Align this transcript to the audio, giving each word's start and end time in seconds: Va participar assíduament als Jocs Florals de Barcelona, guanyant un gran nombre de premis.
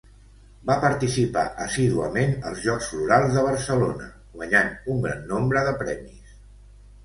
Va 0.69 0.77
participar 0.85 1.43
assíduament 1.65 2.33
als 2.51 2.65
Jocs 2.65 2.89
Florals 2.95 3.37
de 3.37 3.45
Barcelona, 3.51 4.11
guanyant 4.41 4.75
un 4.95 5.07
gran 5.07 5.25
nombre 5.37 5.67
de 5.71 5.79
premis. 5.87 6.37